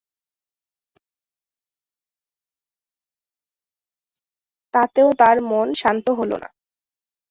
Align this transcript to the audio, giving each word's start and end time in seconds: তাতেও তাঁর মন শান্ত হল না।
তাতেও 4.73 5.09
তাঁর 5.19 5.37
মন 5.49 5.67
শান্ত 5.73 6.05
হল 6.19 6.31
না। 6.43 6.49